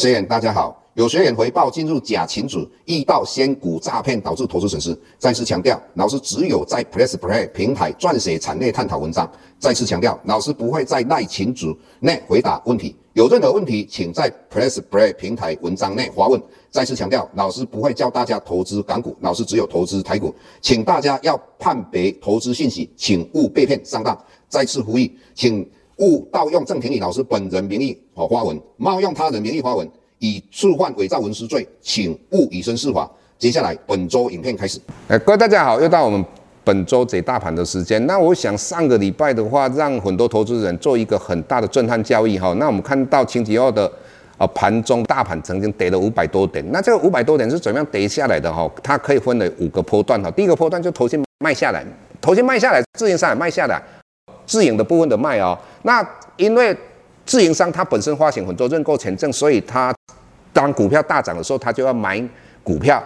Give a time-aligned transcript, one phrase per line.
[0.00, 0.82] 学员大家好。
[0.94, 4.98] 有学员回报进入假群组，遇到仙股诈骗导致投资损失。
[5.18, 9.30] 再次强调，老师只有在 Press Play 平台撰写产业探讨文章。
[9.58, 12.96] 再次强调，老师不会在赖群组内回答问题。
[13.12, 16.42] 有任何问题，请在 Press Play 平台文章内发问。
[16.70, 24.18] 再次强调，老师不会教大家投资港股，老师只有投资台股，请大家要判别投资信息，请勿被骗上当。
[24.48, 25.68] 再次呼吁，请
[26.00, 29.88] 勿盗用郑庭理老师本人名义和发文，冒用他人名义发文。
[30.18, 33.10] 以触犯伪造文书罪，请勿以身试法。
[33.38, 34.78] 接下来本周影片开始。
[35.08, 36.22] 哎，各位大家好，又到我们
[36.62, 38.06] 本周解大盘的时间。
[38.06, 42.52] 那我想上个礼拜的话，让很多投资人做一个很大的震撼交易哈。
[42.58, 43.90] 那我们看到星期二的
[44.36, 46.62] 啊盘中大盘曾经跌了五百多点。
[46.70, 48.70] 那这个五百多点是怎么样跌下来的哈？
[48.82, 50.30] 它可以分为五个波段哈。
[50.30, 51.82] 第一个波段就头先卖下来，
[52.20, 53.82] 头先卖下来，自营商也卖下来，
[54.50, 55.56] 自营的部分的卖哦。
[55.82, 56.76] 那因为
[57.24, 59.94] 自营商他本身发行很多认购权证，所以他
[60.52, 62.20] 当股票大涨的时候，他就要买
[62.64, 63.00] 股票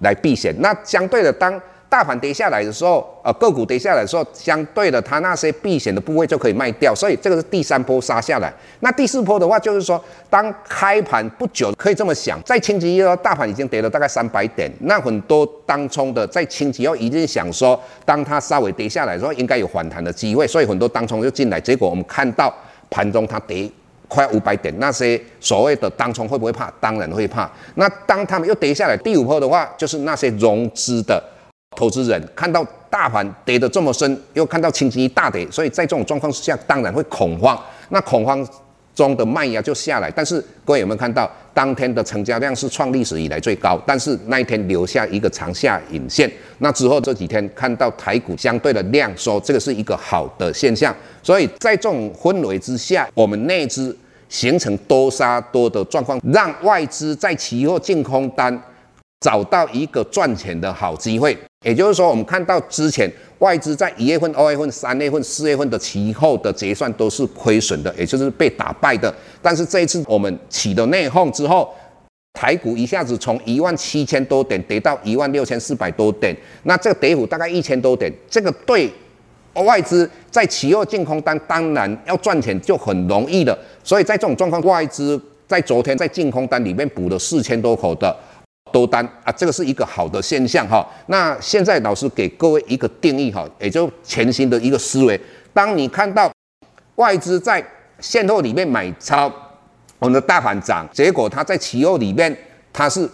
[0.00, 0.54] 来避险。
[0.60, 1.58] 那相对的，当
[1.92, 6.94] 大盘跌下来的时候，呃，个股跌下来的时候，相对的，它那些避险的部位就可以卖掉。
[6.94, 8.50] 所以这个是第三波杀下来。
[8.80, 14.72] 那第四波的话，就是说，当开盘不久，可以这么想，在星期一的，大盘已经跌了大概三百点。
[14.80, 21.60] 那很多当冲的在星期二一定想说，当它稍微跌下来的时候，应该有反弹的机会，所以很多当冲就进来。
[21.60, 22.50] 结果我们看到。
[22.94, 23.66] 盘中它跌
[24.06, 26.70] 快五百点，那些所谓的当冲会不会怕？
[26.78, 27.50] 当然会怕。
[27.76, 31.18] 那当他们又跌下来第五波的话，就是那些融资的
[31.82, 37.60] 投资人看到大盘跌得这么深，又看到轻轻一大跌，所以在这种状况下，当然会恐慌。
[37.88, 38.46] 那恐慌。
[38.94, 43.80] 中的卖压就下来，但是各位有没有看到当天的成交量是创历史以来最高？
[43.86, 50.94] 但是那一天留下一个长下影线，那之后这几天看到台股相对的量缩，这个是一个好的现象。
[51.22, 53.96] 所以在这种氛围之下，我们内资
[54.28, 58.62] 形成多杀多的状况，让外资在期货净空单
[59.22, 61.34] 找到一个赚钱的好机会。
[61.64, 63.10] 也就是说，我们看到之前。
[63.38, 69.12] 外资在一月份、二月份、三月份、四月份的期后的结算都是亏损的，也就是被打败的。
[69.42, 71.68] 但是这一次我们起了内讧之后，
[72.34, 76.32] 台股一下子从一万七千多点跌到一万六千四百多点，
[76.62, 78.88] 那这个跌幅大概一千多点，这个对
[79.54, 83.58] 外资在期后净空单当然要赚钱就很容易的。
[83.82, 88.16] 所以在这种状况，外资在昨天在净空单里面补了四千多口的。
[88.72, 90.84] 多单啊，这个是一个好的现象哈。
[91.06, 95.20] 那现在老师给各位一个定义哈，也就全新的一个思维。
[95.52, 96.32] 当你看到
[96.96, 97.64] 外资在
[98.00, 99.30] 现货里面买超
[99.98, 102.36] 我们的大盘涨，结果它在期货里面
[102.72, 103.08] 它是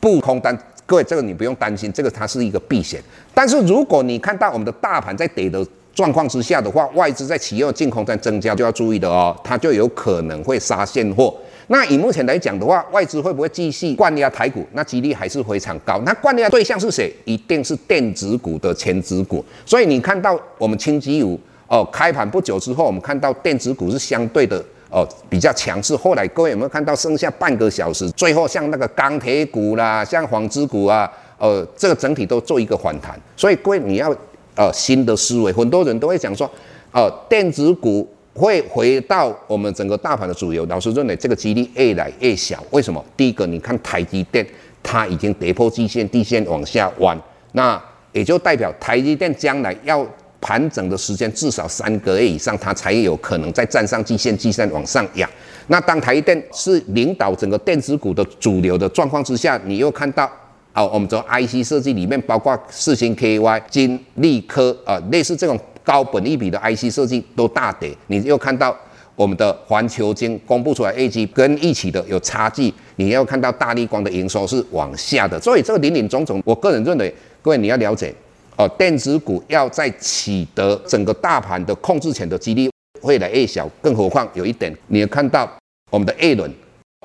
[0.00, 3.02] 不空单，各位这个你不用担心，这个它是一个避险。
[3.34, 11.34] 但是如果你看到我们的大盘在跌的状况之下的话，外资在期货净空单增加就要注意的哦，它就有可能会杀现货。
[11.68, 14.64] 那以目前来讲的话，外资会不会继续灌压台股？
[14.72, 16.00] 那几率还是非常高。
[16.04, 17.12] 那灌压对象是谁？
[17.24, 19.44] 一定是电子股的前值股。
[19.64, 25.96] 所以你看到我们星期五哦开盘不久之后，我们看到电子股是相对的哦比较强势。
[25.96, 33.20] 后来各位有没有看到剩下半个小时，最后像那个钢铁股啦，像纺织股啊，呃这个整体都做一个反弹。
[33.36, 34.14] 所以各位你要
[34.54, 36.48] 呃新的思维，很多人都会讲说，
[36.92, 38.08] 呃电子股。
[38.36, 42.62] 会回到我们整个大盘的主流，老师认为这个几率越来越小。
[42.70, 43.02] 为什么？
[43.16, 44.46] 第一个，你看台积电，
[44.82, 47.18] 它已经跌破季线，季线往下弯，
[47.52, 47.82] 那
[48.12, 50.06] 也就代表台积电将来要
[50.38, 55.28] 盘整的时间至少三个月以上，它才有可能再站上季线，季线往上扬。
[55.68, 60.30] 那当台积电是领导整个电子股的主流的状况之下，你又看到
[60.74, 65.58] 哦，我们说 IC 设计里面包括四星 KY、金立科啊，类似这种。
[65.86, 68.76] 高本益比的 IC 设计都大跌，你又看到
[69.14, 78.12] 我们的环球晶公布出来业绩跟预期的有差距，你要看到大立光的营收是往下的，所以这个林林总总，我个人认为，各位你要了解
[78.56, 82.68] 哦，电子股要在取得整个大盘的控制权的几率
[83.00, 85.48] 会来越小，更何况有一点，你要看到
[85.92, 86.52] 我们的 A 轮，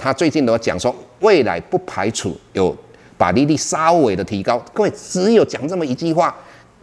[0.01, 2.75] 他最近都讲说未来不排除有
[3.15, 6.35] 把利率稍微的提高，各位只有讲这么一句话。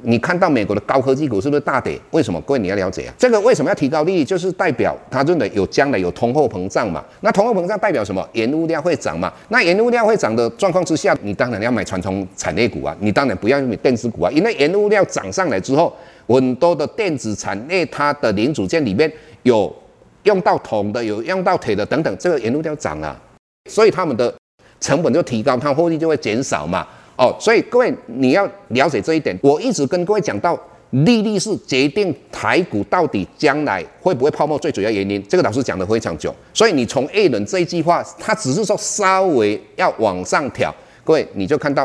[0.03, 1.99] 你看到美国的高科技股是不是大跌？
[2.13, 2.41] 为什么？
[2.43, 4.25] 各位你要了解啊，这个为什么要提高利率？
[4.25, 7.05] 就是代表他认为有将来有通货膨胀嘛。
[7.21, 8.27] 那通货膨胀代表什么？
[8.33, 9.33] 原物料会涨嘛。
[9.49, 15.93] 那原物料会涨的状况之下，你当然要买传统产业股啊，你当然不要买电子股啊，因为原物料涨上来之后，
[16.29, 19.13] 很多的电子产业它的零组件里面
[19.43, 19.75] 有
[20.23, 23.21] 用到铜的，有用到铁的等等，这个原物料涨了，
[23.69, 24.33] 所以他们的
[24.81, 26.87] 成本就提高，它获利就会减少嘛。
[27.19, 29.37] 哦，所以各位你要了解这一点。
[29.43, 30.57] 我一直跟各位讲到，
[30.91, 35.21] 利率是决定台股到底将来会不会泡沫最主要原因。
[35.29, 40.73] 这个老师讲的非常久，所以你从 A 轮这一句话，他只是说稍微要往上调，
[41.03, 41.83] 各位你就看到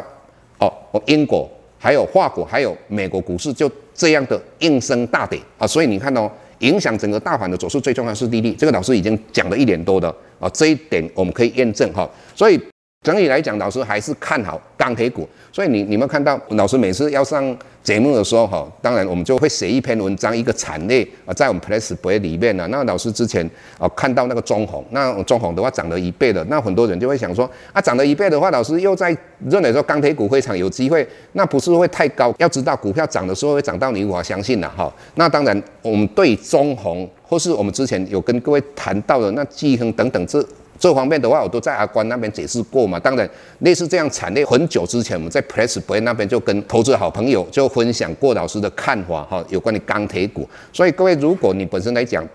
[0.60, 1.50] 哦，我英国
[1.80, 8.54] 还有法国还有美国股市就这样的应声大跌啊，所以你看哦，影响整个大盘的走势最重要是利率。
[8.54, 10.08] 这个老师已经讲了一年多的
[10.40, 12.62] 啊，这一点我们可以验证哈，所以。
[13.04, 22.66] 整体来讲，老师还是看好钢铁股，所以你你们看到老师每次要上节目的时候，哈，当然我们就会写一篇文章，一个产业啊，在我们 Press Play 里面呢。
[22.72, 23.46] 那老师之前
[23.78, 29.16] 啊看到那个中红，那中红的话涨了一倍的，那很多人就会想说啊，涨了一倍的话，老师又在
[29.50, 32.34] 认为说钢铁股非常有机会，那不是会太高？
[32.38, 34.90] 要知道股票涨的时候会涨到你无法相信了哈。
[35.16, 40.42] 那当然，我们对中红或是我们之前有跟各位谈到的那季亨等等这。
[40.84, 43.00] 这方面的话，我都在阿关那边解释过嘛。
[43.00, 50.46] 当然，类似这样产业，很久之前我们在 Press Play 那边就跟投资好朋友就分享过老师的看法哈，有关于钢铁股。
[50.74, 52.28] 所以各位，如果你本身来讲，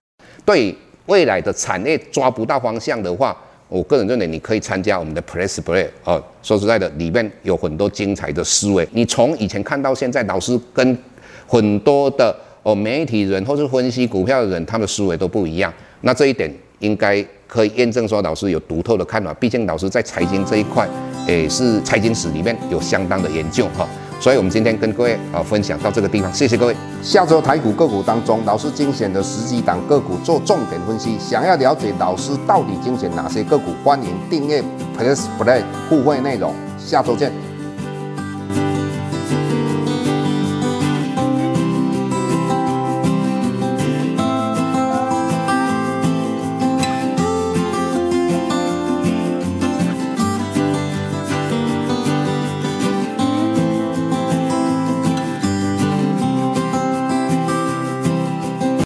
[0.46, 0.74] 对
[1.04, 3.36] 未来的产业抓不到方向的话，
[3.68, 6.24] 我个人认为你可以参加我们的 Press Play 哦。
[6.42, 8.88] 说实在的，里面有很多精彩的思维。
[8.92, 10.96] 你从以前看到现在，老师跟
[11.46, 15.70] 很多的哦媒体人或是分析股票的人，他们的思维都不一样。
[16.00, 17.24] 那这一点应该。
[17.48, 20.86] 可以验证说老师有独特的看法，毕竟老师在财经这一块，
[21.26, 23.88] 也是财经史里面有相当的研究哈。
[24.20, 26.76] 所以，我们今天跟各位啊分享到这个地方，谢谢各位。
[27.02, 31.16] 下周台股个股当中，老师精选的十几档个股做重点分析。
[31.18, 34.62] 想要了解老师到底精选哪些个股，欢迎订阅
[34.94, 36.52] Plus Play 互惠内容。
[36.76, 37.47] 下周见。